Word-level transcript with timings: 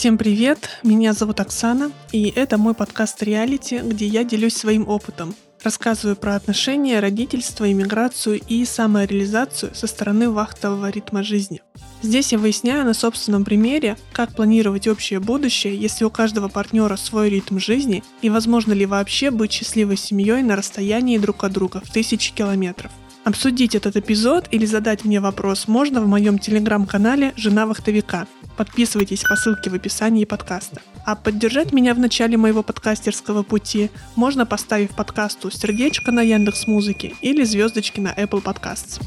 Всем 0.00 0.16
привет, 0.16 0.78
меня 0.82 1.12
зовут 1.12 1.40
Оксана, 1.40 1.92
и 2.10 2.32
это 2.34 2.56
мой 2.56 2.72
подкаст 2.72 3.22
«Реалити», 3.22 3.82
где 3.84 4.06
я 4.06 4.24
делюсь 4.24 4.56
своим 4.56 4.88
опытом. 4.88 5.34
Рассказываю 5.62 6.16
про 6.16 6.36
отношения, 6.36 7.00
родительство, 7.00 7.70
иммиграцию 7.70 8.40
и 8.48 8.64
самореализацию 8.64 9.74
со 9.74 9.86
стороны 9.86 10.30
вахтового 10.30 10.88
ритма 10.88 11.22
жизни. 11.22 11.60
Здесь 12.00 12.32
я 12.32 12.38
выясняю 12.38 12.86
на 12.86 12.94
собственном 12.94 13.44
примере, 13.44 13.98
как 14.14 14.34
планировать 14.34 14.88
общее 14.88 15.20
будущее, 15.20 15.76
если 15.76 16.06
у 16.06 16.10
каждого 16.10 16.48
партнера 16.48 16.96
свой 16.96 17.28
ритм 17.28 17.58
жизни, 17.58 18.02
и 18.22 18.30
возможно 18.30 18.72
ли 18.72 18.86
вообще 18.86 19.30
быть 19.30 19.52
счастливой 19.52 19.98
семьей 19.98 20.42
на 20.42 20.56
расстоянии 20.56 21.18
друг 21.18 21.44
от 21.44 21.52
друга 21.52 21.82
в 21.84 21.90
тысячи 21.90 22.32
километров. 22.32 22.90
Обсудить 23.24 23.74
этот 23.74 23.96
эпизод 23.96 24.48
или 24.50 24.64
задать 24.64 25.04
мне 25.04 25.20
вопрос 25.20 25.68
можно 25.68 26.00
в 26.00 26.06
моем 26.08 26.38
телеграм-канале 26.38 27.34
«Жена 27.36 27.66
вахтовика». 27.66 28.26
Подписывайтесь 28.56 29.22
по 29.22 29.36
ссылке 29.36 29.68
в 29.68 29.74
описании 29.74 30.24
подкаста. 30.24 30.80
А 31.04 31.16
поддержать 31.16 31.72
меня 31.72 31.94
в 31.94 31.98
начале 31.98 32.38
моего 32.38 32.62
подкастерского 32.62 33.42
пути 33.42 33.90
можно, 34.16 34.46
поставив 34.46 34.96
подкасту 34.96 35.50
сердечко 35.50 36.12
на 36.12 36.22
Яндекс 36.22 36.66
Музыке 36.66 37.14
или 37.20 37.44
звездочки 37.44 38.00
на 38.00 38.12
Apple 38.14 38.42
Podcasts. 38.42 39.00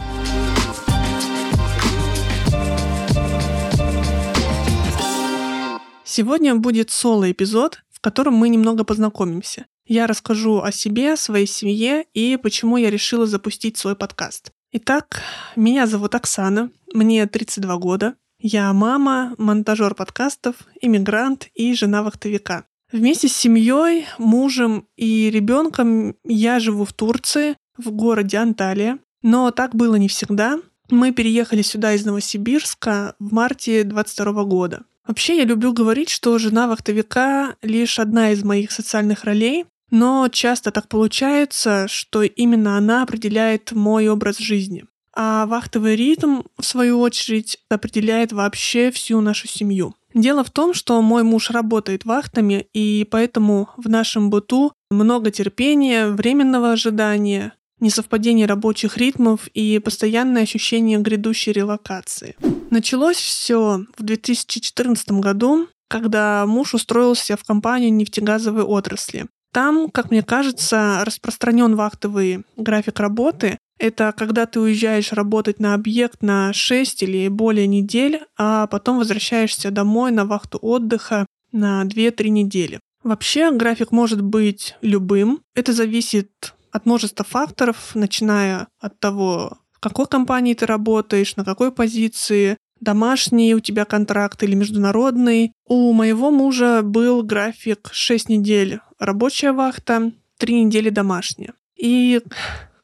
Сегодня 6.04 6.54
будет 6.54 6.92
соло-эпизод, 6.92 7.84
в 7.92 8.00
котором 8.00 8.36
мы 8.36 8.50
немного 8.50 8.84
познакомимся. 8.84 9.66
Я 9.86 10.08
расскажу 10.08 10.62
о 10.62 10.72
себе, 10.72 11.18
своей 11.18 11.46
семье 11.46 12.06
и 12.14 12.38
почему 12.38 12.78
я 12.78 12.90
решила 12.90 13.26
запустить 13.26 13.78
свой 13.78 13.96
подкаст. 13.96 14.52
Итак, 14.72 15.22
меня 15.56 15.88
зовут 15.88 16.16
Оксана, 16.16 16.72
мне 16.94 17.28
32 17.28 17.78
года. 17.78 18.16
Я 18.40 18.72
мама, 18.74 19.36
монтажер 19.38 19.94
подкастов, 19.94 20.56
иммигрант 20.82 21.50
и 21.54 21.74
жена 21.74 22.02
вахтовика. 22.02 22.66
Вместе 22.92 23.28
с 23.28 23.36
семьей, 23.36 24.06
мужем 24.18 24.88
и 24.96 25.30
ребенком 25.30 26.16
я 26.24 26.60
живу 26.60 26.86
в 26.86 26.94
Турции, 26.94 27.58
в 27.78 27.92
городе 27.92 28.38
Анталия. 28.38 29.00
Но 29.22 29.52
так 29.52 29.76
было 29.76 29.96
не 29.96 30.08
всегда. 30.08 30.60
Мы 30.90 31.12
переехали 31.12 31.62
сюда 31.62 31.94
из 31.94 32.06
Новосибирска 32.06 33.16
в 33.20 33.34
марте 33.34 33.84
22 33.84 34.44
года. 34.44 34.84
Вообще 35.08 35.38
я 35.38 35.44
люблю 35.44 35.74
говорить, 35.74 36.10
что 36.10 36.38
жена 36.38 36.68
вахтовика 36.68 37.56
лишь 37.62 38.00
одна 38.00 38.32
из 38.32 38.44
моих 38.44 38.72
социальных 38.72 39.26
ролей, 39.26 39.66
но 39.94 40.28
часто 40.28 40.72
так 40.72 40.88
получается, 40.88 41.86
что 41.88 42.24
именно 42.24 42.78
она 42.78 43.04
определяет 43.04 43.74
мой 43.74 44.10
образ 44.10 44.40
жизни. 44.40 44.86
А 45.16 45.46
вахтовый 45.46 45.96
ритм, 45.96 46.42
в 46.58 46.66
свою 46.66 47.00
очередь, 47.00 47.60
определяет 47.70 48.32
вообще 48.32 48.90
всю 48.90 49.22
нашу 49.22 49.48
семью. 49.48 49.94
Дело 50.16 50.44
в 50.44 50.50
том, 50.50 50.74
что 50.74 51.00
мой 51.04 51.22
муж 51.22 51.52
работает 51.52 52.06
вахтами, 52.06 52.66
и 52.74 53.08
поэтому 53.12 53.70
в 53.78 53.88
нашем 53.88 54.32
быту 54.32 54.74
много 54.90 55.30
терпения, 55.30 56.08
временного 56.08 56.72
ожидания, 56.72 57.54
несовпадение 57.80 58.48
рабочих 58.48 58.98
ритмов 58.98 59.48
и 59.54 59.78
постоянное 59.78 60.42
ощущение 60.42 60.98
грядущей 60.98 61.52
релокации. 61.52 62.36
Началось 62.72 63.18
все 63.18 63.86
в 63.96 64.02
2014 64.02 65.12
году, 65.12 65.68
когда 65.88 66.48
муж 66.48 66.74
устроился 66.74 67.38
в 67.38 67.44
компанию 67.44 67.94
нефтегазовой 67.94 68.64
отрасли. 68.64 69.28
Там, 69.54 69.92
как 69.92 70.10
мне 70.10 70.24
кажется, 70.24 71.04
распространен 71.06 71.76
вахтовый 71.76 72.44
график 72.58 73.00
работы. 73.00 73.60
Это 73.78 74.12
когда 74.18 74.48
ты 74.48 74.60
уезжаешь 74.60 75.14
работать 75.14 75.60
на 75.60 75.76
объект 75.76 76.24
на 76.24 76.52
6 76.54 77.04
или 77.04 77.28
более 77.28 77.68
недель, 77.68 78.22
а 78.36 78.66
потом 78.68 78.98
возвращаешься 78.98 79.70
домой 79.70 80.12
на 80.12 80.26
вахту 80.26 80.58
отдыха 80.60 81.28
на 81.52 81.84
2-3 81.84 82.30
недели. 82.30 82.80
Вообще 83.04 83.52
график 83.52 83.92
может 83.92 84.22
быть 84.22 84.76
любым. 84.82 85.42
Это 85.54 85.72
зависит 85.72 86.56
от 86.72 86.88
множества 86.88 87.24
факторов, 87.24 87.92
начиная 87.94 88.68
от 88.80 89.00
того, 89.00 89.60
в 89.72 89.80
какой 89.80 90.08
компании 90.08 90.56
ты 90.56 90.66
работаешь, 90.66 91.36
на 91.36 91.46
какой 91.46 91.72
позиции, 91.72 92.58
домашний 92.84 93.56
у 93.56 93.60
тебя 93.60 93.86
контракт 93.86 94.44
или 94.44 94.56
международный. 94.56 95.54
У 95.68 95.94
моего 95.94 96.32
мужа 96.32 96.82
был 96.84 97.24
график 97.24 97.90
6 97.92 98.30
недель 98.30 98.80
рабочая 99.00 99.52
вахта, 99.52 100.12
3 100.38 100.66
недели 100.66 100.90
домашняя. 100.90 101.54
И 101.78 102.22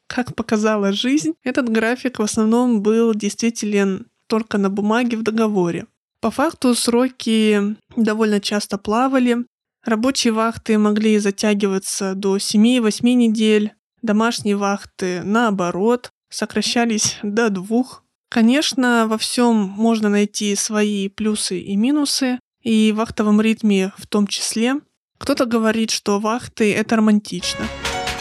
как 0.06 0.34
показала 0.34 0.92
жизнь, 0.92 1.34
этот 1.44 1.68
график 1.68 2.18
в 2.18 2.22
основном 2.22 2.82
был 2.82 3.14
действителен 3.14 4.06
только 4.26 4.58
на 4.58 4.70
бумаге 4.70 5.16
в 5.16 5.22
договоре. 5.22 5.86
По 6.20 6.30
факту 6.30 6.74
сроки 6.74 7.76
довольно 7.96 8.40
часто 8.40 8.76
плавали. 8.76 9.38
Рабочие 9.84 10.32
вахты 10.32 10.76
могли 10.78 11.18
затягиваться 11.18 12.14
до 12.14 12.36
7-8 12.36 13.02
недель, 13.14 13.72
домашние 14.02 14.56
вахты, 14.56 15.22
наоборот, 15.24 16.10
сокращались 16.28 17.18
до 17.22 17.48
двух 17.48 18.04
Конечно, 18.30 19.08
во 19.08 19.18
всем 19.18 19.56
можно 19.56 20.08
найти 20.08 20.54
свои 20.54 21.08
плюсы 21.08 21.58
и 21.58 21.74
минусы, 21.74 22.38
и 22.62 22.92
в 22.92 22.96
вахтовом 22.98 23.40
ритме 23.40 23.92
в 23.96 24.06
том 24.06 24.28
числе. 24.28 24.76
Кто-то 25.18 25.46
говорит, 25.46 25.90
что 25.90 26.20
вахты— 26.20 26.72
это 26.74 26.94
романтично, 26.94 27.66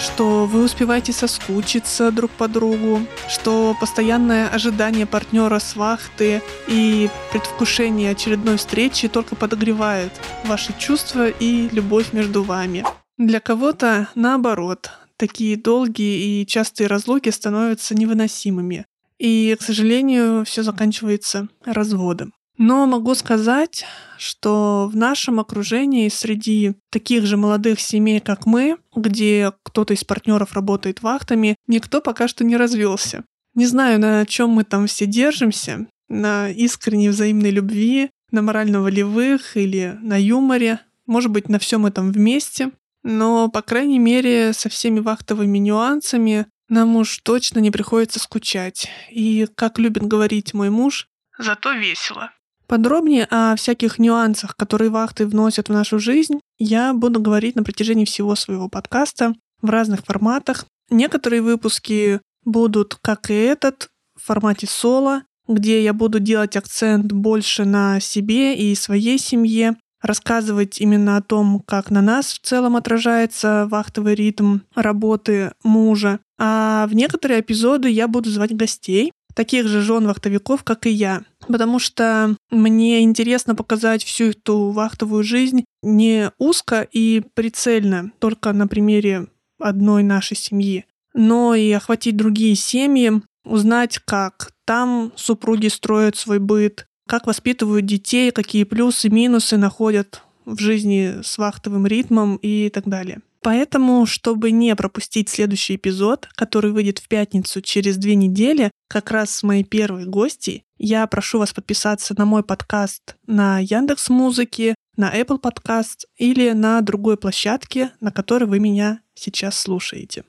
что 0.02 0.48
вы 0.48 0.64
успеваете 0.64 1.14
соскучиться 1.14 2.12
друг 2.12 2.32
по 2.32 2.48
другу, 2.48 3.02
что 3.30 3.76
постоянное 3.80 4.50
ожидание 4.50 5.06
партнера 5.06 5.60
с 5.60 5.76
вахты 5.76 6.42
и 6.68 7.08
предвкушение 7.32 8.10
очередной 8.12 8.58
встречи 8.58 9.08
только 9.08 9.36
подогревает 9.36 10.12
ваши 10.46 10.74
чувства 10.80 11.30
и 11.30 11.70
любовь 11.70 12.14
между 12.14 12.42
вами. 12.42 12.84
Для 13.20 13.40
кого-то 13.40 14.10
наоборот, 14.16 14.90
такие 15.18 15.56
долгие 15.56 16.42
и 16.42 16.48
частые 16.48 16.88
разлуки 16.88 17.30
становятся 17.30 17.94
невыносимыми. 17.94 18.88
И, 19.20 19.56
к 19.60 19.64
сожалению, 19.64 20.46
все 20.46 20.64
заканчивается 20.64 21.50
разводом. 21.66 22.34
Но 22.58 22.86
могу 22.88 23.16
сказать, 23.16 23.86
что 24.18 24.90
в 24.92 24.96
нашем 24.96 25.40
окружении 25.40 26.10
среди 26.10 26.74
таких 26.90 27.26
же 27.26 27.38
молодых 27.38 27.80
семей, 27.80 28.20
как 28.20 28.46
мы, 28.46 28.78
где 28.94 29.54
кто-то 29.64 29.94
из 29.94 30.04
партнеров 30.04 30.54
работает 30.54 31.02
вахтами, 31.02 31.56
никто 31.68 32.02
пока 32.02 32.28
что 32.28 32.44
не 32.44 32.58
развелся. 32.58 33.24
Не 33.56 33.66
знаю, 33.66 34.00
на 34.00 34.26
чем 34.26 34.50
мы 34.50 34.66
там 34.66 34.88
все 34.88 35.06
держимся, 35.06 35.88
на 36.10 36.50
искренней 36.50 37.10
взаимной 37.10 37.52
любви, 37.52 38.10
на 38.32 38.42
морально-волевых 38.42 39.56
или 39.56 39.98
на 40.02 40.22
юморе, 40.22 40.82
может 41.06 41.32
быть, 41.32 41.48
на 41.48 41.60
всем 41.60 41.86
этом 41.86 42.12
вместе. 42.12 42.72
Но, 43.04 43.48
по 43.50 43.62
крайней 43.62 44.00
мере, 44.00 44.52
со 44.52 44.68
всеми 44.68 45.00
вахтовыми 45.00 45.58
нюансами 45.58 46.48
нам 46.70 46.96
уж 46.96 47.20
точно 47.20 47.60
не 47.60 47.72
приходится 47.72 48.20
скучать. 48.20 48.88
И, 49.10 49.48
как 49.56 49.80
любит 49.80 50.04
говорить 50.04 50.54
мой 50.54 50.70
муж, 50.70 51.08
зато 51.38 51.72
весело. 51.74 52.32
Подробнее 52.68 53.26
о 53.32 53.56
всяких 53.56 53.98
нюансах, 53.98 54.56
которые 54.56 54.92
вахты 54.92 55.26
вносят 55.26 55.70
в 55.70 55.74
нашу 55.74 55.98
жизнь, 55.98 56.40
я 56.60 56.94
буду 56.94 57.20
говорить 57.20 57.56
на 57.56 57.64
протяжении 57.64 58.06
всего 58.06 58.36
своего 58.36 58.70
подкаста 58.70 59.34
в 59.62 59.70
разных 59.70 60.06
форматах. 60.06 60.66
Некоторые 60.92 61.42
выпуски 61.42 62.22
будут, 62.46 62.96
как 63.02 63.32
и 63.32 63.34
этот, 63.34 63.90
в 64.16 64.26
формате 64.26 64.68
соло, 64.68 65.24
где 65.48 65.84
я 65.84 65.94
буду 65.94 66.20
делать 66.20 66.56
акцент 66.56 67.12
больше 67.12 67.66
на 67.66 68.00
себе 68.00 68.56
и 68.56 68.76
своей 68.76 69.18
семье, 69.18 69.76
рассказывать 70.02 70.80
именно 70.80 71.18
о 71.18 71.22
том, 71.22 71.62
как 71.66 71.92
на 71.92 72.02
нас 72.02 72.34
в 72.34 72.40
целом 72.40 72.76
отражается 72.76 73.68
вахтовый 73.70 74.16
ритм 74.16 74.60
работы 74.76 75.54
мужа. 75.64 76.20
А 76.38 76.88
в 76.88 76.94
некоторые 76.94 77.42
эпизоды 77.42 77.90
я 77.90 78.08
буду 78.08 78.30
звать 78.30 78.56
гостей, 78.56 79.12
таких 79.34 79.68
же 79.68 79.82
жен 79.82 80.08
вахтовиков, 80.08 80.64
как 80.64 80.86
и 80.86 80.90
я. 80.90 81.24
Потому 81.48 81.80
что 81.80 82.36
мне 82.52 83.02
интересно 83.02 83.56
показать 83.56 84.04
всю 84.04 84.32
эту 84.32 84.72
вахтовую 84.72 85.24
жизнь 85.24 85.66
не 85.82 86.32
узко 86.38 86.88
и 86.92 87.24
прицельно, 87.34 88.12
только 88.20 88.54
на 88.54 88.68
примере 88.68 89.28
одной 89.60 90.04
нашей 90.04 90.38
семьи, 90.38 90.86
но 91.14 91.56
и 91.56 91.72
охватить 91.72 92.18
другие 92.18 92.56
семьи, 92.56 93.22
узнать, 93.46 94.00
как 94.06 94.52
там 94.66 95.12
супруги 95.16 95.68
строят 95.68 96.16
свой 96.16 96.40
быт, 96.40 96.86
как 97.10 97.26
воспитывают 97.26 97.88
детей, 97.88 98.30
какие 98.30 98.66
плюсы, 98.66 99.10
минусы 99.10 99.58
находят 99.58 100.22
в 100.46 100.60
жизни 100.60 101.22
с 101.24 101.40
вахтовым 101.40 101.88
ритмом 101.88 102.36
и 102.36 102.70
так 102.70 102.88
далее. 102.88 103.22
Поэтому, 103.42 104.06
чтобы 104.06 104.52
не 104.52 104.76
пропустить 104.76 105.28
следующий 105.28 105.76
эпизод, 105.76 106.30
который 106.36 106.72
выйдет 106.72 107.00
в 107.00 107.08
пятницу 107.08 107.62
через 107.62 107.98
две 107.98 108.14
недели, 108.14 108.70
как 108.88 109.10
раз 109.10 109.32
с 109.32 109.44
моей 109.44 109.64
первой 109.64 110.06
гостьей, 110.06 110.64
я 110.78 111.08
прошу 111.08 111.40
вас 111.40 111.52
подписаться 111.52 112.14
на 112.16 112.26
мой 112.26 112.44
подкаст 112.44 113.16
на 113.26 113.60
Яндекс 113.60 114.10
Музыке, 114.10 114.76
на 114.96 115.12
Apple 115.12 115.42
Podcast 115.42 116.06
или 116.18 116.52
на 116.52 116.80
другой 116.82 117.18
площадке, 117.18 117.92
на 118.02 118.12
которой 118.12 118.44
вы 118.44 118.60
меня 118.60 119.02
сейчас 119.16 119.58
слушаете. 119.58 120.26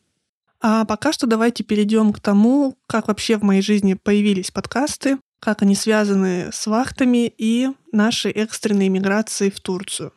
А 0.62 0.86
пока 0.86 1.12
что 1.12 1.26
давайте 1.26 1.62
перейдем 1.62 2.14
к 2.14 2.20
тому, 2.20 2.78
как 2.86 3.08
вообще 3.08 3.36
в 3.36 3.42
моей 3.42 3.60
жизни 3.60 3.94
появились 3.94 4.50
подкасты. 4.50 5.18
Как 5.40 5.62
они 5.62 5.74
связаны 5.74 6.50
с 6.52 6.66
вахтами 6.66 7.32
и 7.36 7.68
нашей 7.92 8.30
экстренной 8.30 8.88
миграцией 8.88 9.50
в 9.50 9.58
Турцию. 9.60 10.12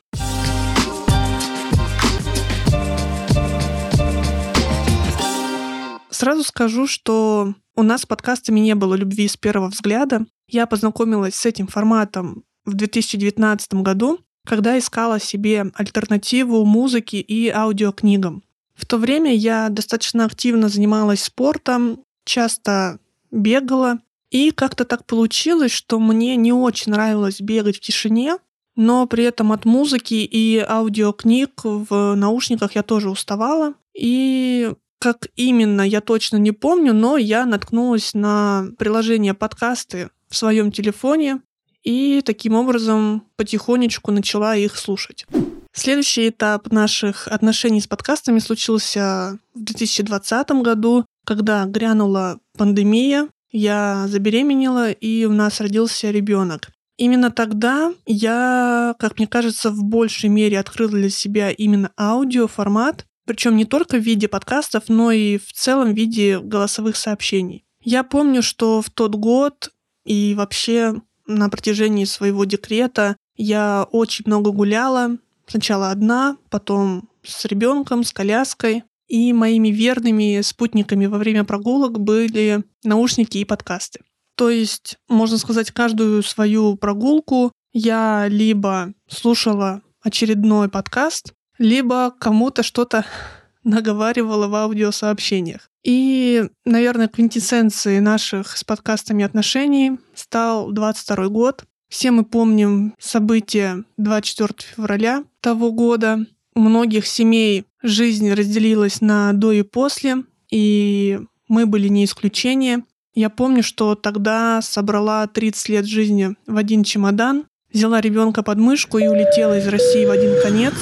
Сразу 6.10 6.44
скажу, 6.44 6.88
что 6.88 7.54
у 7.76 7.84
нас 7.84 8.02
с 8.02 8.06
подкастами 8.06 8.60
не 8.60 8.76
было 8.76 8.94
любви 8.94 9.28
с 9.28 9.36
первого 9.36 9.70
взгляда. 9.70 10.26
Я 10.48 10.68
познакомилась 10.68 11.36
с 11.36 11.46
этим 11.46 11.68
форматом 11.68 12.44
в 12.66 12.76
2019 12.76 13.74
году, 13.76 14.20
когда 14.46 14.78
искала 14.78 15.20
себе 15.20 15.72
альтернативу 15.74 16.66
музыке 16.66 17.20
и 17.20 17.50
аудиокнигам. 17.50 18.44
В 18.76 18.86
то 18.86 18.98
время 18.98 19.34
я 19.34 19.70
достаточно 19.70 20.26
активно 20.26 20.70
занималась 20.70 21.24
спортом, 21.24 22.04
часто 22.26 23.00
бегала, 23.32 24.00
и 24.34 24.50
как-то 24.50 24.84
так 24.84 25.06
получилось, 25.06 25.72
что 25.72 26.00
мне 26.00 26.36
не 26.36 26.52
очень 26.52 26.92
нравилось 26.92 27.40
бегать 27.40 27.78
в 27.78 27.82
тишине, 27.82 28.38
но 28.76 29.06
при 29.06 29.26
этом 29.26 29.52
от 29.52 29.64
музыки 29.64 30.16
и 30.16 30.58
аудиокниг 30.58 31.52
в 31.64 32.16
наушниках 32.16 32.74
я 32.74 32.82
тоже 32.82 33.12
уставала. 33.12 33.76
И 33.96 34.74
как 34.98 35.28
именно, 35.36 35.84
я 35.84 36.02
точно 36.02 36.38
не 36.38 36.52
помню, 36.52 36.94
но 36.94 37.18
я 37.18 37.46
наткнулась 37.46 38.16
на 38.16 38.70
приложение 38.80 39.36
подкасты 39.36 40.10
в 40.30 40.36
своем 40.36 40.72
телефоне 40.72 41.42
и 41.84 42.24
таким 42.26 42.56
образом 42.56 43.28
потихонечку 43.36 44.12
начала 44.12 44.56
их 44.56 44.78
слушать. 44.78 45.28
Следующий 45.74 46.30
этап 46.30 46.72
наших 46.72 47.28
отношений 47.28 47.82
с 47.82 47.88
подкастами 47.88 48.40
случился 48.40 49.38
в 49.54 49.64
2020 49.64 50.64
году, 50.64 51.06
когда 51.24 51.66
грянула 51.66 52.40
пандемия, 52.58 53.28
я 53.54 54.08
забеременела, 54.10 54.92
и 54.92 55.24
у 55.24 55.32
нас 55.32 55.62
родился 55.62 56.12
ребенок. 56.12 56.72
Именно 56.98 57.32
тогда 57.32 57.94
я, 58.06 58.96
как 59.00 59.18
мне 59.18 59.28
кажется, 59.28 59.72
в 59.72 59.84
большей 59.84 60.30
мере 60.30 60.60
открыла 60.60 60.92
для 60.92 61.10
себя 61.10 61.50
именно 61.52 61.92
аудиоформат, 61.98 63.06
причем 63.26 63.56
не 63.56 63.64
только 63.64 63.96
в 63.96 64.02
виде 64.02 64.28
подкастов, 64.28 64.90
но 64.90 65.12
и 65.12 65.38
в 65.38 65.54
целом 65.54 65.94
в 65.94 65.96
виде 65.96 66.40
голосовых 66.40 66.98
сообщений. 66.98 67.64
Я 67.82 68.04
помню, 68.04 68.44
что 68.44 68.82
в 68.82 68.90
тот 68.90 69.16
год 69.16 69.72
и 70.06 70.36
вообще 70.36 71.02
на 71.26 71.48
протяжении 71.48 72.04
своего 72.04 72.44
декрета 72.44 73.16
я 73.38 73.88
очень 73.90 74.26
много 74.28 74.52
гуляла, 74.52 75.18
Сначала 75.48 75.92
одна, 75.92 76.38
потом 76.50 77.10
с 77.24 77.46
ребенком, 77.46 78.04
с 78.04 78.14
коляской. 78.14 78.84
И 79.08 79.34
моими 79.34 79.70
верными 79.70 80.42
спутниками 80.42 81.06
во 81.06 81.18
время 81.18 81.44
прогулок 81.44 82.00
были 82.00 82.64
наушники 82.84 83.38
и 83.38 83.46
подкасты. 83.46 84.00
То 84.36 84.50
есть, 84.50 84.98
можно 85.08 85.38
сказать, 85.38 85.72
каждую 85.72 86.24
свою 86.24 86.76
прогулку 86.76 87.52
я 87.74 88.28
либо 88.28 88.94
слушала 89.08 89.82
очередной 90.02 90.70
подкаст, 90.70 91.34
либо 91.58 92.14
кому-то 92.20 92.64
что-то 92.64 93.06
наговаривала 93.64 94.48
в 94.48 94.56
аудиосообщениях. 94.56 95.70
И, 95.84 96.46
наверное, 96.66 97.10
квинтэссенцией 97.10 98.00
наших 98.00 98.58
с 98.58 98.64
подкастами 98.64 99.26
отношений 99.26 100.00
стал 100.16 100.72
22 100.72 101.28
год, 101.28 101.66
все 101.90 102.12
мы 102.12 102.24
помним 102.24 102.96
события 102.98 103.84
24 103.98 104.54
февраля 104.76 105.26
того 105.42 105.72
года. 105.72 106.26
Многих 106.56 107.08
семей 107.08 107.66
жизнь 107.82 108.32
разделилась 108.32 109.02
на 109.02 109.34
до 109.34 109.52
и 109.52 109.64
после, 109.64 110.24
и 110.52 111.20
мы 111.48 111.66
были 111.66 111.88
не 111.88 112.06
исключение. 112.06 112.84
Я 113.16 113.30
помню, 113.30 113.64
что 113.64 113.96
тогда 113.96 114.62
собрала 114.62 115.28
30 115.28 115.70
лет 115.70 115.86
жизни 115.86 116.36
в 116.48 116.58
один 116.58 116.84
чемодан, 116.84 117.46
взяла 117.72 118.02
ребенка 118.02 118.44
под 118.44 118.60
мышку 118.60 118.98
и 118.98 119.08
улетела 119.08 119.58
из 119.58 119.68
России 119.68 120.06
в 120.06 120.12
один 120.12 120.42
конец. 120.42 120.74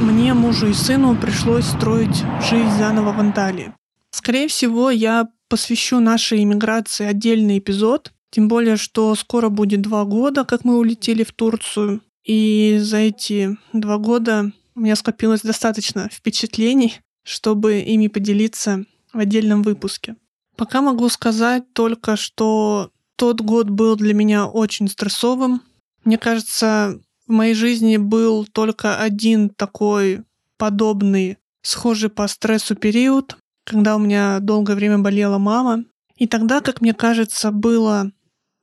Мне, 0.00 0.32
мужу 0.32 0.68
и 0.68 0.72
сыну 0.72 1.16
пришлось 1.16 1.66
строить 1.66 2.22
жизнь 2.50 2.70
заново 2.78 3.12
в 3.12 3.20
Анталии. 3.20 3.74
Скорее 4.10 4.48
всего, 4.48 4.90
я 4.90 5.28
посвящу 5.48 6.00
нашей 6.00 6.42
иммиграции 6.42 7.06
отдельный 7.06 7.58
эпизод, 7.58 8.12
тем 8.30 8.48
более, 8.48 8.76
что 8.76 9.14
скоро 9.14 9.48
будет 9.48 9.82
два 9.82 10.04
года, 10.04 10.44
как 10.44 10.64
мы 10.64 10.78
улетели 10.78 11.24
в 11.24 11.32
Турцию. 11.32 12.00
И 12.28 12.78
за 12.78 12.98
эти 12.98 13.56
два 13.72 13.96
года 13.96 14.52
у 14.74 14.80
меня 14.80 14.96
скопилось 14.96 15.40
достаточно 15.40 16.10
впечатлений, 16.12 17.00
чтобы 17.24 17.80
ими 17.80 18.08
поделиться 18.08 18.84
в 19.14 19.18
отдельном 19.18 19.62
выпуске. 19.62 20.14
Пока 20.54 20.82
могу 20.82 21.08
сказать 21.08 21.72
только, 21.72 22.16
что 22.16 22.90
тот 23.16 23.40
год 23.40 23.70
был 23.70 23.96
для 23.96 24.12
меня 24.12 24.46
очень 24.46 24.88
стрессовым. 24.88 25.62
Мне 26.04 26.18
кажется, 26.18 27.00
в 27.26 27.32
моей 27.32 27.54
жизни 27.54 27.96
был 27.96 28.44
только 28.44 29.00
один 29.00 29.48
такой 29.48 30.22
подобный, 30.58 31.38
схожий 31.62 32.10
по 32.10 32.28
стрессу 32.28 32.76
период, 32.76 33.38
когда 33.64 33.96
у 33.96 33.98
меня 33.98 34.38
долгое 34.40 34.74
время 34.74 34.98
болела 34.98 35.38
мама. 35.38 35.84
И 36.16 36.26
тогда, 36.26 36.60
как 36.60 36.82
мне 36.82 36.92
кажется, 36.92 37.52
было 37.52 38.12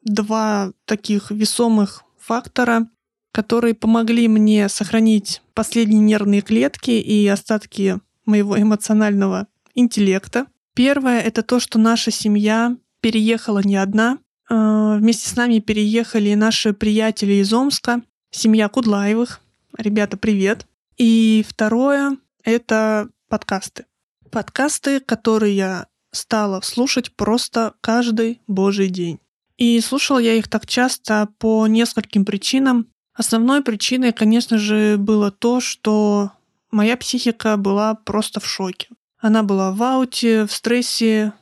два 0.03 0.71
таких 0.85 1.31
весомых 1.31 2.03
фактора, 2.19 2.89
которые 3.35 3.73
помогли 3.73 4.29
мне 4.29 4.69
сохранить 4.69 5.41
последние 5.53 5.99
нервные 5.99 6.39
клетки 6.39 6.91
и 6.91 7.27
остатки 7.27 7.99
моего 8.25 8.57
эмоционального 8.57 9.47
интеллекта. 9.73 10.45
Первое— 10.73 11.19
это 11.21 11.43
то, 11.43 11.59
что 11.59 11.77
наша 11.77 12.11
семья 12.11 12.77
переехала 13.01 13.59
не 13.59 13.75
одна. 13.75 14.19
А, 14.49 14.95
вместе 14.95 15.27
с 15.27 15.35
нами 15.35 15.59
переехали 15.59 16.33
наши 16.33 16.71
приятели 16.71 17.33
из 17.33 17.51
Омска, 17.51 18.03
семья 18.31 18.69
Кудлаевых. 18.69 19.41
Ребята, 19.77 20.15
привет. 20.15 20.65
И 20.95 21.43
второе— 21.45 22.15
это 22.45 23.09
подкасты. 23.27 23.83
Подкасты, 24.31 25.01
которые 25.01 25.57
я 25.57 25.87
стала 26.13 26.61
слушать 26.61 27.13
просто 27.17 27.73
каждый 27.81 28.39
божий 28.47 28.87
день. 28.87 29.19
И 29.57 29.81
слушала 29.81 30.19
я 30.19 30.35
их 30.35 30.47
так 30.47 30.65
часто 30.65 31.27
по 31.37 31.67
нескольким 31.67 32.23
причинам. 32.23 32.87
Основной 33.15 33.63
причиной, 33.63 34.11
конечно 34.11 34.57
же, 34.57 34.97
было 34.97 35.31
то, 35.31 35.61
что 35.61 36.31
моя 36.69 36.97
психика 36.97 37.55
была 37.55 37.95
просто 37.95 38.39
в 38.39 38.45
шоке. 38.45 38.89
Она 39.19 39.41
была 39.41 39.71
в 39.71 39.81
ауте, 39.81 40.45
в 40.45 40.51
стрессе, 40.51 41.33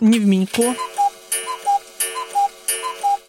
не 0.00 0.18
в 0.18 0.26
менько. 0.26 0.74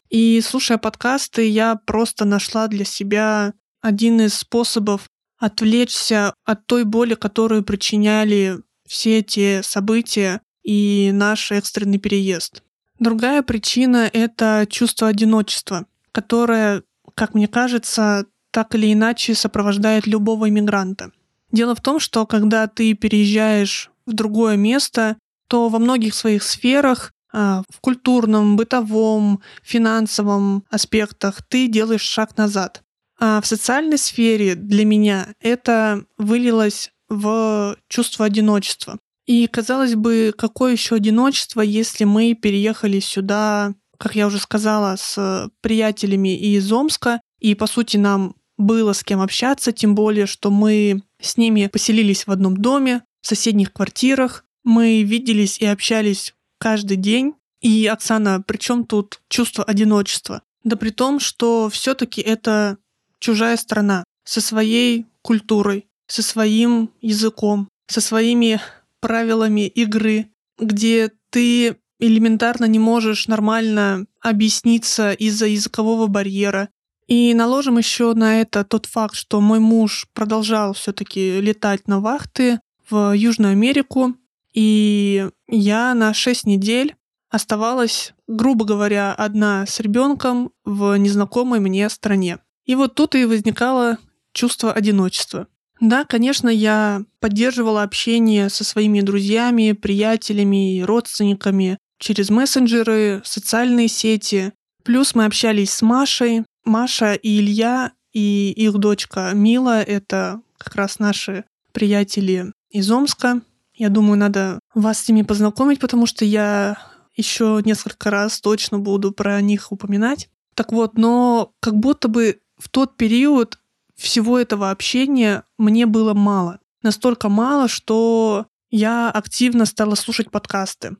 И 0.10 0.42
слушая 0.42 0.77
подкасты, 0.77 1.48
я 1.48 1.75
просто 1.75 2.25
нашла 2.25 2.68
для 2.68 2.86
себя 2.86 3.54
один 3.82 4.22
из 4.22 4.36
способов 4.36 5.08
отвлечься 5.39 6.34
от 6.46 6.66
той 6.68 6.84
боли, 6.84 7.16
которую 7.16 7.63
причиняли 7.63 8.60
все 8.88 9.20
эти 9.20 9.62
события 9.62 10.42
и 10.63 11.12
наш 11.13 11.51
экстренный 11.51 11.98
переезд. 11.98 12.63
Другая 13.00 13.42
причина— 13.42 14.10
это 14.13 14.66
чувство 14.70 15.10
одиночества, 15.10 15.86
которое, 16.12 16.84
как 17.15 17.34
мне 17.34 17.48
кажется, 17.48 18.25
так 18.51 18.75
или 18.75 18.93
иначе 18.93 19.36
сопровождает 19.36 20.08
любого 20.08 20.50
иммигранта. 20.50 21.12
Дело 21.51 21.75
в 21.75 21.82
том, 21.82 22.00
что 22.00 22.25
когда 22.25 22.67
ты 22.67 22.93
переезжаешь 22.93 23.91
в 24.05 24.13
другое 24.13 24.58
место, 24.58 25.17
то 25.48 25.70
во 25.70 25.79
многих 25.79 26.13
своих 26.15 26.43
сферах, 26.43 27.12
а, 27.32 27.63
в 27.70 27.79
культурном, 27.79 28.55
бытовом, 28.55 29.41
финансовом 29.63 30.63
аспектах 30.70 31.41
ты 31.48 31.67
делаешь 31.67 32.01
шаг 32.01 32.38
назад. 32.38 32.84
А 33.20 33.41
в 33.41 33.48
социальной 33.48 33.98
сфере 33.98 34.55
для 34.55 34.86
меня 34.86 35.27
это 35.39 36.05
вылилось 36.17 36.91
в 37.10 37.77
чувство 37.88 38.25
одиночества. 38.25 38.98
И, 39.25 39.48
казалось 39.48 39.96
бы, 39.96 40.34
какое 40.38 40.74
еще 40.74 40.96
одиночество, 40.96 41.62
если 41.62 42.03
мы 42.03 42.34
переехали 42.34 43.00
сюда, 43.00 43.74
как 43.98 44.16
я 44.16 44.28
уже 44.28 44.40
сказала, 44.40 44.96
с 44.98 45.50
приятелями 45.62 46.38
из 46.38 46.72
Омска, 46.72 47.22
и, 47.40 47.56
по 47.56 47.68
сути, 47.68 47.98
нам 47.98 48.36
было 48.58 48.94
с 48.94 49.04
кем 49.04 49.22
общаться, 49.22 49.72
тем 49.72 49.96
более, 49.96 50.26
что 50.26 50.52
мы 50.52 51.04
с 51.20 51.38
ними 51.38 51.68
поселились 51.68 52.28
в 52.28 52.32
одном 52.32 52.58
доме, 52.58 53.04
в 53.22 53.28
соседних 53.28 53.74
квартирах, 53.74 54.46
мы 54.64 55.04
виделись 55.04 55.58
и 55.60 55.66
общались 55.66 56.34
каждый 56.60 56.98
день. 56.98 57.34
И, 57.62 57.86
Оксана, 57.88 58.42
при 58.42 58.58
чем 58.58 58.86
тут 58.86 59.22
чувство 59.30 59.64
одиночества? 59.64 60.42
Да 60.64 60.76
при 60.76 60.90
том, 60.90 61.20
что 61.20 61.70
все-таки 61.70 62.22
это 62.22 62.78
чужая 63.20 63.58
страна 63.58 64.04
со 64.26 64.42
своей 64.42 65.06
культурой, 65.22 65.88
со 66.08 66.22
своим 66.22 66.92
языком, 67.02 67.68
со 67.88 68.02
своими 68.02 68.60
правилами 69.00 69.68
игры, 69.68 70.30
где 70.58 71.12
ты 71.30 71.78
элементарно 72.00 72.66
не 72.66 72.80
можешь 72.80 73.28
нормально 73.28 74.06
объясниться 74.22 75.12
из-за 75.12 75.48
языкового 75.48 76.08
барьера. 76.08 76.70
И 77.08 77.34
наложим 77.34 77.78
еще 77.78 78.14
на 78.14 78.42
это 78.42 78.64
тот 78.64 78.86
факт, 78.86 79.16
что 79.16 79.42
мой 79.42 79.60
муж 79.60 80.08
продолжал 80.14 80.74
все-таки 80.74 81.42
летать 81.42 81.88
на 81.88 82.00
вахты 82.00 82.60
в 82.90 83.14
Южную 83.14 83.52
Америку, 83.52 84.16
и 84.54 85.28
я 85.48 85.94
на 85.94 86.14
6 86.14 86.46
недель 86.46 86.96
оставалась, 87.30 88.14
грубо 88.28 88.64
говоря, 88.66 89.14
одна 89.14 89.66
с 89.66 89.80
ребенком 89.80 90.52
в 90.64 90.96
незнакомой 90.98 91.60
мне 91.60 91.90
стране. 91.90 92.38
И 92.66 92.76
вот 92.76 92.96
тут 92.96 93.16
и 93.16 93.26
возникало 93.26 93.98
чувство 94.34 94.72
одиночества. 94.72 95.48
Да, 95.80 96.06
конечно, 96.06 96.48
я 96.48 97.04
поддерживала 97.20 97.84
общение 97.84 98.50
со 98.50 98.64
своими 98.64 99.02
друзьями, 99.02 99.74
приятелями 99.74 100.82
родственниками 100.82 101.78
через 102.03 102.29
мессенджеры, 102.29 103.22
социальные 103.24 103.88
сети. 103.88 104.51
Плюс 104.83 105.15
мы 105.15 105.24
общались 105.24 105.72
с 105.72 105.81
Машей. 105.81 106.43
Маша 106.65 107.13
и 107.13 107.39
Илья 107.39 107.93
и 108.12 108.51
их 108.51 108.74
дочка 108.74 109.31
Мила— 109.33 109.81
это 109.83 110.41
как 110.57 110.75
раз 110.75 111.00
наши 111.00 111.45
приятели 111.72 112.51
из 112.69 112.91
Омска. 112.91 113.41
Я 113.74 113.89
думаю, 113.89 114.17
надо 114.17 114.60
вас 114.75 115.00
с 115.00 115.07
ними 115.07 115.22
познакомить, 115.22 115.79
потому 115.79 116.05
что 116.05 116.25
я 116.25 116.77
еще 117.15 117.62
несколько 117.63 118.10
раз 118.10 118.41
точно 118.41 118.79
буду 118.79 119.13
про 119.13 119.39
них 119.39 119.72
упоминать. 119.72 120.29
Так 120.55 120.74
вот, 120.74 120.98
но 120.98 121.53
как 121.62 121.75
будто 121.75 122.10
бы 122.10 122.41
в 122.57 122.67
тот 122.67 122.98
период 122.98 123.60
всего 123.95 124.38
этого 124.38 124.72
общения 124.72 125.43
мне 125.57 125.86
было 125.86 126.13
мало. 126.13 126.60
Настолько 126.81 127.29
мало, 127.29 127.69
что 127.69 128.45
я 128.69 129.10
активно 129.10 129.65
стала 129.65 129.95
слушать 129.95 130.31
подкасты. 130.31 130.98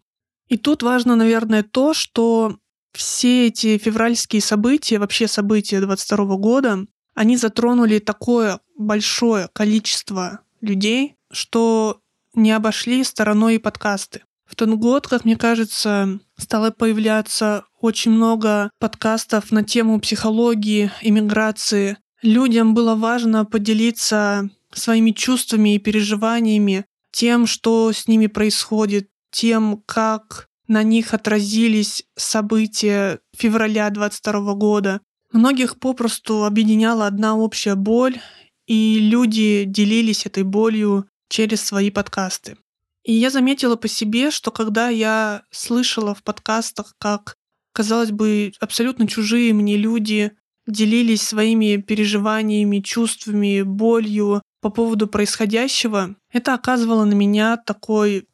И 0.48 0.58
тут 0.58 0.84
важно, 0.84 1.16
наверное, 1.16 1.64
то, 1.64 1.94
что 1.94 2.58
все 2.94 3.48
эти 3.48 3.78
февральские 3.78 4.42
события, 4.42 5.00
вообще 5.00 5.28
события 5.28 5.82
22 5.82 6.38
года, 6.38 6.86
они 7.16 7.38
затронули 7.38 8.00
такое 8.00 8.60
большое 8.78 9.50
количество 9.54 10.40
людей, 10.62 11.16
что 11.32 12.00
не 12.34 12.52
обошли 12.52 13.04
стороной 13.04 13.56
и 13.56 13.60
подкасты. 13.60 14.22
В 14.46 14.56
тот 14.56 14.70
год, 14.70 15.08
как 15.08 15.26
мне 15.26 15.36
кажется, 15.36 16.20
стало 16.38 16.72
появляться 16.72 17.66
очень 17.80 18.12
много 18.12 18.72
подкастов 18.80 19.52
на 19.52 19.64
тему 19.64 20.00
психологии, 20.00 20.92
иммиграции. 21.02 21.98
Людям 22.22 22.74
было 22.74 22.96
важно 22.96 23.46
поделиться 23.46 24.50
своими 24.72 25.12
чувствами 25.12 25.76
и 25.76 25.80
переживаниями, 25.80 26.86
тем, 27.12 27.46
что 27.46 27.92
с 27.92 28.08
ними 28.08 28.28
происходит, 28.28 29.10
тем, 29.34 29.84
как 29.86 30.48
на 30.68 30.84
них 30.84 31.14
отразились 31.14 32.06
события 32.16 33.20
февраля 33.36 33.90
22 33.90 34.54
года. 34.54 35.02
Многих 35.34 35.80
попросту 35.80 36.46
объединяла 36.46 37.08
одна 37.08 37.36
общая 37.36 37.76
боль, 37.76 38.22
и 38.68 39.00
люди 39.00 39.66
делились 39.66 40.26
этой 40.26 40.44
болью 40.44 41.08
через 41.28 41.62
свои 41.62 41.90
подкасты. 41.90 42.58
И 43.04 43.14
я 43.14 43.30
заметила 43.30 43.76
по 43.76 43.90
себе, 43.90 44.32
что 44.32 44.52
когда 44.52 44.88
я 44.88 45.42
слышала 45.52 46.16
в 46.16 46.24
подкастах, 46.24 46.94
как, 47.00 47.36
казалось 47.74 48.12
бы, 48.12 48.54
абсолютно 48.62 49.08
чужие 49.08 49.54
мне 49.54 49.76
люди 49.76 50.32
делились 50.68 51.24
своими 51.24 51.78
переживаниями, 51.78 52.80
чувствами, 52.80 53.64
болью 53.64 54.42
по 54.62 54.70
поводу 54.70 55.08
происходящего, 55.08 56.16
это 56.32 56.54
оказывало 56.54 57.04
на 57.04 57.14
меня 57.14 57.58
такой 57.58 58.28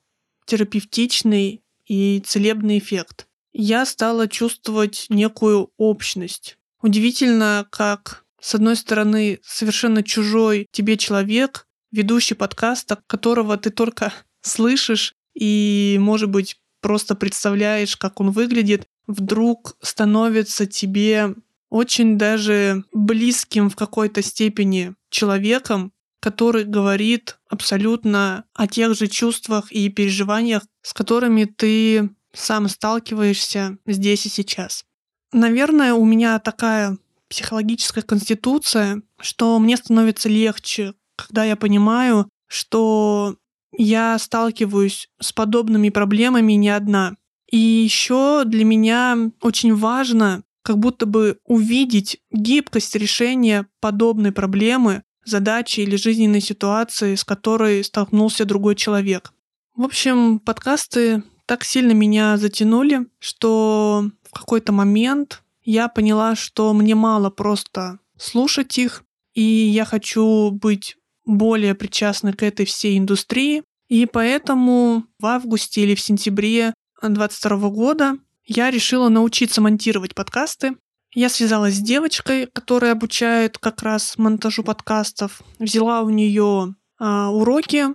терапевтичный 0.50 1.62
и 1.86 2.24
целебный 2.26 2.80
эффект. 2.80 3.28
Я 3.54 3.86
стала 3.86 4.28
чувствовать 4.28 5.06
некую 5.10 5.72
общность. 5.78 6.58
Удивительно, 6.82 7.68
как, 7.70 8.26
с 8.42 8.56
одной 8.56 8.76
стороны, 8.76 9.40
совершенно 9.44 10.02
чужой 10.02 10.68
тебе 10.72 10.98
человек, 10.98 11.68
ведущий 11.92 12.34
подкаста, 12.34 12.98
которого 13.06 13.58
ты 13.58 13.70
только 13.70 14.12
слышишь 14.42 15.14
и, 15.36 15.98
может 16.00 16.30
быть, 16.30 16.58
просто 16.82 17.14
представляешь, 17.14 17.96
как 17.96 18.20
он 18.20 18.32
выглядит, 18.32 18.88
вдруг 19.06 19.76
становится 19.82 20.66
тебе 20.66 21.36
очень 21.70 22.18
даже 22.18 22.84
близким 22.92 23.70
в 23.70 23.76
какой-то 23.76 24.24
степени 24.24 24.96
человеком, 25.12 25.92
который 26.20 26.66
говорит 26.66 27.40
абсолютно 27.50 28.46
о 28.54 28.68
тех 28.68 28.96
же 28.96 29.08
чувствах 29.08 29.72
и 29.72 29.90
переживаниях, 29.90 30.64
с 30.82 30.94
которыми 30.94 31.46
ты 31.46 32.10
сам 32.34 32.68
сталкиваешься 32.68 33.78
здесь 33.86 34.26
и 34.26 34.30
сейчас. 34.30 34.86
Наверное, 35.32 35.94
у 35.94 36.06
меня 36.06 36.40
такая 36.40 36.98
психологическая 37.30 38.04
конституция, 38.04 39.02
что 39.20 39.60
мне 39.60 39.78
становится 39.78 40.30
легче, 40.30 40.94
когда 41.16 41.44
я 41.44 41.56
понимаю, 41.56 42.30
что 42.48 43.36
я 43.72 44.18
сталкиваюсь 44.18 45.10
с 45.22 45.32
подобными 45.32 45.90
проблемами 45.90 46.54
не 46.54 46.70
одна. 46.70 47.16
И 47.52 47.58
еще 47.58 48.44
для 48.46 48.66
меня 48.66 49.18
очень 49.42 49.76
важно 49.76 50.44
как 50.64 50.78
будто 50.78 51.06
бы 51.06 51.40
увидеть 51.46 52.20
гибкость 52.32 52.96
решения 52.96 53.68
подобной 53.80 54.32
проблемы, 54.32 55.04
задачи 55.30 55.82
или 55.82 55.96
жизненной 55.96 56.42
ситуации, 56.42 57.16
с 57.16 57.24
которой 57.24 57.84
столкнулся 57.84 58.46
другой 58.46 58.76
человек. 58.76 59.34
В 59.76 59.84
общем, 59.84 60.40
подкасты 60.40 61.24
так 61.46 61.64
сильно 61.64 61.94
меня 61.94 62.38
затянули, 62.38 63.08
что 63.20 64.10
в 64.24 64.32
какой-то 64.32 64.72
момент 64.72 65.42
я 65.64 65.88
поняла, 65.88 66.36
что 66.36 66.74
мне 66.74 66.96
мало 66.96 67.30
просто 67.30 68.00
слушать 68.18 68.78
их, 68.78 69.04
и 69.34 69.42
я 69.42 69.86
хочу 69.86 70.52
быть 70.52 70.98
более 71.26 71.76
причастны 71.76 72.34
к 72.34 72.44
этой 72.44 72.66
всей 72.66 72.98
индустрии. 72.98 73.64
И 73.88 74.06
поэтому 74.06 75.06
в 75.20 75.26
августе 75.26 75.82
или 75.82 75.96
в 75.96 76.02
сентябре 76.02 76.74
2022 77.02 77.70
года 77.70 78.18
я 78.46 78.70
решила 78.72 79.10
научиться 79.10 79.62
монтировать 79.62 80.16
подкасты. 80.16 80.76
Я 81.14 81.30
связалась 81.30 81.76
с 81.76 81.80
девочкой, 81.80 82.48
которая 82.48 82.92
обучает 82.92 83.58
как 83.58 83.82
раз 83.82 84.18
монтажу 84.18 84.64
подкастов, 84.64 85.42
взяла 85.58 86.02
у 86.02 86.10
нее 86.10 86.76
а, 87.00 87.30
уроки 87.30 87.88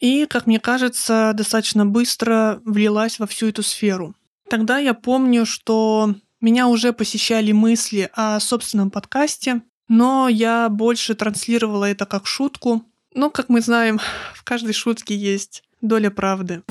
и, 0.00 0.26
как 0.26 0.46
мне 0.46 0.60
кажется, 0.60 1.32
достаточно 1.34 1.86
быстро 1.86 2.60
влилась 2.64 3.18
во 3.18 3.26
всю 3.26 3.48
эту 3.48 3.62
сферу. 3.62 4.14
Тогда 4.50 4.78
я 4.78 4.94
помню, 4.94 5.46
что 5.46 6.14
меня 6.40 6.68
уже 6.68 6.92
посещали 6.92 7.52
мысли 7.52 8.10
о 8.14 8.38
собственном 8.38 8.90
подкасте, 8.90 9.62
но 9.88 10.28
я 10.28 10.68
больше 10.68 11.14
транслировала 11.14 11.86
это 11.86 12.06
как 12.06 12.26
шутку. 12.26 12.84
Но, 13.14 13.30
как 13.30 13.48
мы 13.48 13.60
знаем, 13.60 13.98
в 14.34 14.44
каждой 14.44 14.74
шутке 14.74 15.16
есть 15.16 15.62
доля 15.80 16.10
правды. 16.10 16.62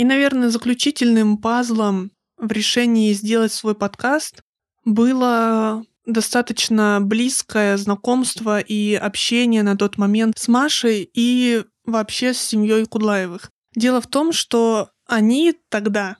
И, 0.00 0.04
наверное, 0.04 0.48
заключительным 0.48 1.36
пазлом 1.36 2.10
в 2.38 2.50
решении 2.50 3.12
сделать 3.12 3.52
свой 3.52 3.74
подкаст 3.74 4.42
было 4.86 5.84
достаточно 6.06 7.00
близкое 7.02 7.76
знакомство 7.76 8.60
и 8.60 8.94
общение 8.94 9.62
на 9.62 9.76
тот 9.76 9.98
момент 9.98 10.38
с 10.38 10.48
Машей 10.48 11.10
и 11.12 11.64
вообще 11.84 12.32
с 12.32 12.40
семьей 12.40 12.86
Кудлаевых. 12.86 13.50
Дело 13.76 14.00
в 14.00 14.06
том, 14.06 14.32
что 14.32 14.88
они 15.06 15.54
тогда 15.68 16.16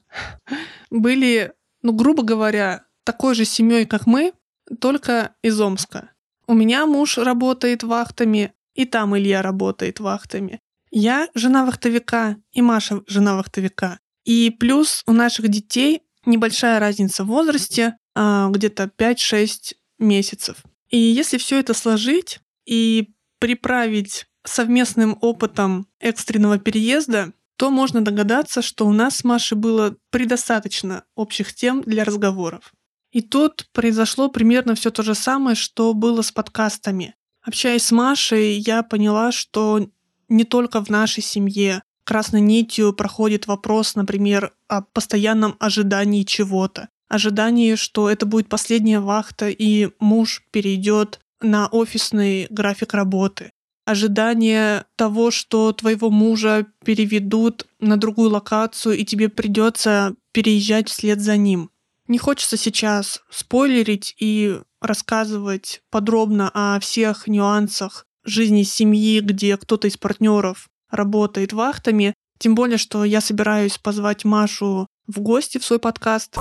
были, 0.91 1.55
ну, 1.81 1.95
грубо 1.95 2.23
говоря, 2.23 2.85
такой 3.05 3.35
же 3.35 3.47
семьей, 3.47 3.87
как 3.87 4.05
мы, 4.07 4.35
только 4.79 5.35
из 5.43 5.59
Омска. 5.59 6.11
У 6.47 6.53
меня 6.53 6.85
муж 6.85 7.17
работает 7.17 7.83
вахтами, 7.83 8.53
и 8.75 8.85
там 8.85 9.17
Илья 9.17 9.41
работает 9.41 10.01
вахтами. 10.01 10.61
Я 10.91 11.29
жена 11.35 11.65
вахтовика, 11.65 12.37
и 12.53 12.63
Маша 12.63 13.03
жена 13.07 13.37
вахтовика. 13.37 14.01
И 14.25 14.51
плюс 14.51 15.03
у 15.07 15.13
наших 15.13 15.49
детей 15.49 16.03
небольшая 16.27 16.81
разница 16.81 17.25
в 17.25 17.29
возрасте, 17.29 17.97
а, 18.15 18.49
где-то 18.51 18.91
5-6 18.97 19.75
месяцев. 19.99 20.59
И 20.89 20.99
если 20.99 21.39
все 21.39 21.61
это 21.61 21.75
сложить 21.75 22.41
и 22.67 23.11
приправить 23.39 24.27
совместным 24.45 25.17
опытом 25.21 25.87
экстренного 26.01 26.59
переезда, 26.59 27.33
то 27.57 27.71
можно 27.71 28.03
догадаться, 28.03 28.63
что 28.63 28.87
у 28.87 28.93
нас 28.93 29.19
с 29.19 29.25
Машей 29.25 29.57
было 29.57 29.97
предостаточно 30.11 31.05
общих 31.15 31.55
тем 31.55 31.83
для 31.83 32.05
разговоров. 32.05 32.73
И 33.13 33.21
тут 33.21 33.69
произошло 33.73 34.29
примерно 34.29 34.75
все 34.75 34.91
то 34.91 35.03
же 35.03 35.15
самое, 35.15 35.57
что 35.57 35.93
было 35.95 36.23
с 36.23 36.33
подкастами. 36.33 37.15
Общаясь 37.43 37.85
с 37.85 37.93
Машей, 37.93 38.59
я 38.59 38.83
поняла, 38.83 39.33
что 39.33 39.89
не 40.31 40.45
только 40.45 40.83
в 40.83 40.89
нашей 40.89 41.23
семье 41.23 41.83
красной 42.05 42.41
нитью 42.41 42.93
проходит 42.93 43.47
вопрос, 43.47 43.95
например, 43.95 44.53
о 44.69 44.83
постоянном 44.83 45.57
ожидании 45.61 46.23
чего-то. 46.23 46.89
Ожидании, 47.09 47.75
что 47.75 48.09
это 48.09 48.25
будет 48.25 48.49
последняя 48.49 49.01
вахта, 49.01 49.49
и 49.49 49.91
муж 49.99 50.43
перейдет 50.51 51.21
на 51.41 51.67
офисный 51.69 52.47
график 52.51 52.95
работы. 52.95 53.53
Ожидание 53.85 54.85
того, 54.97 55.31
что 55.31 55.73
твоего 55.73 56.11
мужа 56.11 56.67
переведут 56.85 57.67
на 57.81 57.97
другую 57.97 58.31
локацию, 58.31 58.97
и 58.97 59.05
тебе 59.05 59.29
придется 59.29 60.15
переезжать 60.33 60.89
вслед 60.89 61.21
за 61.21 61.37
ним. 61.37 61.71
Не 62.07 62.19
хочется 62.19 62.57
сейчас 62.57 63.21
спойлерить 63.31 64.15
и 64.19 64.61
рассказывать 64.81 65.83
подробно 65.91 66.51
о 66.55 66.79
всех 66.81 67.27
нюансах 67.27 68.07
жизни 68.25 68.63
семьи, 68.63 69.21
где 69.21 69.57
кто-то 69.57 69.89
из 69.89 69.97
партнеров 69.97 70.69
работает 70.91 71.53
вахтами. 71.53 72.15
Тем 72.39 72.55
более, 72.55 72.79
что 72.79 73.05
я 73.05 73.21
собираюсь 73.21 73.79
позвать 73.79 74.25
Машу 74.25 74.87
в 75.07 75.21
гости 75.21 75.59
в 75.59 75.65
свой 75.65 75.79
подкаст. 75.79 76.37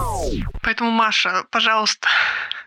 Поэтому, 0.64 0.92
Маша, 0.92 1.46
пожалуйста, 1.52 2.08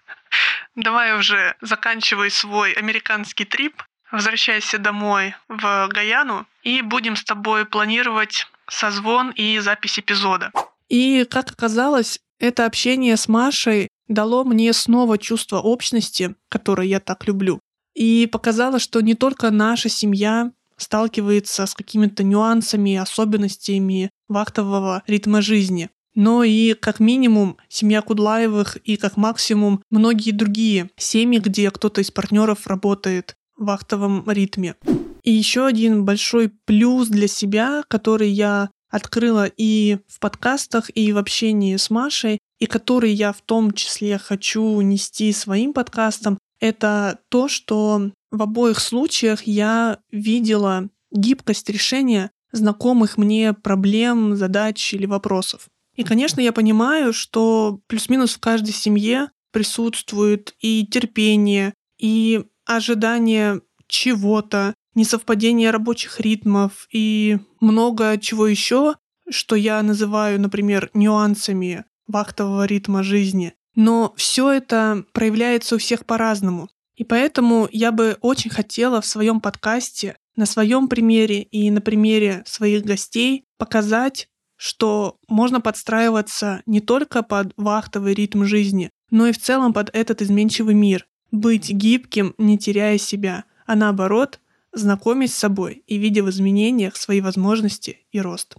давай 0.74 1.18
уже 1.18 1.56
заканчивай 1.60 2.30
свой 2.30 2.72
американский 2.72 3.44
трип, 3.44 3.82
возвращайся 4.10 4.78
домой 4.78 5.34
в 5.48 5.88
Гаяну, 5.88 6.46
и 6.62 6.82
будем 6.82 7.16
с 7.16 7.24
тобой 7.24 7.64
планировать 7.64 8.46
созвон 8.68 9.30
и 9.30 9.58
запись 9.58 9.98
эпизода. 9.98 10.52
И, 10.88 11.24
как 11.24 11.50
оказалось, 11.50 12.20
это 12.38 12.66
общение 12.66 13.16
с 13.16 13.28
Машей 13.28 13.88
дало 14.08 14.44
мне 14.44 14.72
снова 14.72 15.16
чувство 15.18 15.58
общности, 15.58 16.34
которое 16.48 16.86
я 16.86 17.00
так 17.00 17.26
люблю. 17.26 17.60
И 17.94 18.28
показало, 18.30 18.78
что 18.78 19.00
не 19.00 19.14
только 19.14 19.50
наша 19.50 19.88
семья 19.88 20.52
сталкивается 20.76 21.66
с 21.66 21.74
какими-то 21.74 22.24
нюансами, 22.24 22.96
особенностями 22.96 24.10
вахтового 24.28 25.02
ритма 25.06 25.42
жизни, 25.42 25.90
но 26.14 26.44
и 26.44 26.74
как 26.74 27.00
минимум 27.00 27.56
семья 27.68 28.02
Кудлаевых 28.02 28.76
и 28.76 28.96
как 28.96 29.16
максимум 29.16 29.82
многие 29.90 30.32
другие 30.32 30.90
семьи, 30.96 31.38
где 31.38 31.70
кто-то 31.70 32.00
из 32.00 32.10
партнеров 32.10 32.66
работает 32.66 33.34
в 33.56 33.64
вахтовом 33.64 34.28
ритме. 34.30 34.74
И 35.22 35.30
еще 35.30 35.66
один 35.66 36.04
большой 36.04 36.48
плюс 36.48 37.08
для 37.08 37.28
себя, 37.28 37.82
который 37.88 38.30
я 38.30 38.70
открыла 38.90 39.46
и 39.56 39.98
в 40.06 40.18
подкастах, 40.20 40.90
и 40.94 41.12
в 41.12 41.18
общении 41.18 41.76
с 41.76 41.88
Машей, 41.88 42.38
и 42.58 42.66
который 42.66 43.12
я 43.12 43.32
в 43.32 43.40
том 43.40 43.72
числе 43.72 44.18
хочу 44.18 44.80
нести 44.82 45.32
своим 45.32 45.72
подкастом, 45.72 46.38
это 46.62 47.18
то, 47.28 47.48
что 47.48 48.12
в 48.30 48.40
обоих 48.40 48.78
случаях 48.78 49.42
я 49.42 49.98
видела 50.12 50.88
гибкость 51.10 51.68
решения 51.68 52.30
знакомых 52.52 53.18
мне 53.18 53.52
проблем, 53.52 54.36
задач 54.36 54.94
или 54.94 55.04
вопросов. 55.04 55.66
И, 55.96 56.04
конечно, 56.04 56.40
я 56.40 56.52
понимаю, 56.52 57.12
что 57.12 57.80
плюс-минус 57.88 58.34
в 58.34 58.38
каждой 58.38 58.72
семье 58.72 59.30
присутствует 59.50 60.54
и 60.60 60.86
терпение, 60.86 61.74
и 61.98 62.44
ожидание 62.64 63.60
чего-то, 63.88 64.74
несовпадение 64.94 65.72
рабочих 65.72 66.20
ритмов 66.20 66.86
и 66.92 67.38
много 67.60 68.16
чего 68.18 68.46
еще, 68.46 68.94
что 69.28 69.56
я 69.56 69.82
называю, 69.82 70.40
например, 70.40 70.90
нюансами 70.94 71.84
вахтового 72.06 72.66
ритма 72.66 73.02
жизни. 73.02 73.54
Но 73.74 74.12
все 74.16 74.50
это 74.50 75.04
проявляется 75.12 75.76
у 75.76 75.78
всех 75.78 76.04
по-разному. 76.04 76.68
И 76.96 77.04
поэтому 77.04 77.68
я 77.72 77.90
бы 77.90 78.18
очень 78.20 78.50
хотела 78.50 79.00
в 79.00 79.06
своем 79.06 79.40
подкасте, 79.40 80.16
на 80.36 80.46
своем 80.46 80.88
примере 80.88 81.42
и 81.42 81.70
на 81.70 81.80
примере 81.80 82.42
своих 82.46 82.84
гостей 82.84 83.44
показать, 83.58 84.28
что 84.56 85.18
можно 85.28 85.60
подстраиваться 85.60 86.62
не 86.66 86.80
только 86.80 87.22
под 87.22 87.52
вахтовый 87.56 88.14
ритм 88.14 88.44
жизни, 88.44 88.90
но 89.10 89.26
и 89.26 89.32
в 89.32 89.38
целом 89.38 89.72
под 89.72 89.90
этот 89.92 90.22
изменчивый 90.22 90.74
мир. 90.74 91.06
Быть 91.30 91.70
гибким, 91.70 92.34
не 92.38 92.58
теряя 92.58 92.98
себя, 92.98 93.44
а 93.66 93.74
наоборот, 93.74 94.40
знакомясь 94.72 95.34
с 95.34 95.38
собой 95.38 95.82
и 95.86 95.96
видя 95.96 96.22
в 96.22 96.30
изменениях 96.30 96.96
свои 96.96 97.20
возможности 97.20 97.98
и 98.10 98.20
рост. 98.20 98.56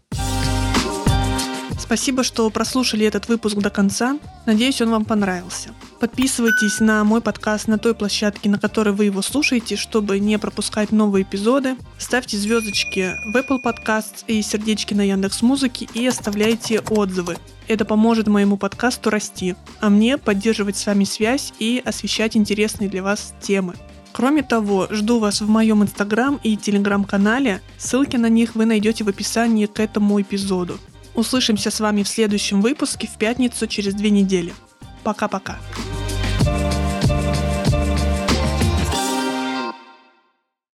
Спасибо, 1.79 2.23
что 2.23 2.49
прослушали 2.49 3.05
этот 3.05 3.27
выпуск 3.27 3.57
до 3.57 3.69
конца. 3.69 4.17
Надеюсь, 4.45 4.81
он 4.81 4.89
вам 4.89 5.05
понравился. 5.05 5.69
Подписывайтесь 5.99 6.79
на 6.79 7.03
мой 7.03 7.21
подкаст 7.21 7.67
на 7.67 7.77
той 7.77 7.93
площадке, 7.95 8.49
на 8.49 8.59
которой 8.59 8.93
вы 8.93 9.05
его 9.05 9.21
слушаете, 9.21 9.75
чтобы 9.75 10.19
не 10.19 10.37
пропускать 10.37 10.91
новые 10.91 11.23
эпизоды. 11.23 11.75
Ставьте 11.97 12.37
звездочки 12.37 13.15
в 13.31 13.35
Apple 13.35 13.61
Podcasts 13.63 14.23
и 14.27 14.41
сердечки 14.41 14.93
на 14.93 15.01
Яндекс 15.01 15.41
Музыке 15.41 15.87
и 15.93 16.05
оставляйте 16.05 16.79
отзывы. 16.79 17.37
Это 17.67 17.85
поможет 17.85 18.27
моему 18.27 18.57
подкасту 18.57 19.09
расти, 19.09 19.55
а 19.79 19.89
мне 19.89 20.17
поддерживать 20.17 20.77
с 20.77 20.86
вами 20.86 21.05
связь 21.05 21.53
и 21.59 21.81
освещать 21.86 22.36
интересные 22.36 22.89
для 22.89 23.01
вас 23.01 23.33
темы. 23.41 23.75
Кроме 24.12 24.43
того, 24.43 24.88
жду 24.91 25.19
вас 25.19 25.41
в 25.41 25.49
моем 25.49 25.81
инстаграм 25.81 26.39
и 26.43 26.55
телеграм-канале. 26.55 27.62
Ссылки 27.77 28.15
на 28.15 28.29
них 28.29 28.55
вы 28.55 28.65
найдете 28.65 29.03
в 29.03 29.09
описании 29.09 29.65
к 29.65 29.79
этому 29.79 30.21
эпизоду. 30.21 30.79
Услышимся 31.15 31.69
с 31.69 31.80
вами 31.80 32.04
в 32.04 32.08
следующем 32.08 32.62
выпуске 32.62 33.08
в 33.08 33.17
пятницу 33.17 33.67
через 33.67 33.93
две 33.93 34.10
недели. 34.10 34.54
Пока-пока. 35.04 35.60